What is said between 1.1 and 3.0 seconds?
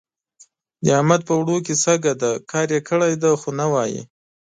په اوړو کې شګه ده؛ کار يې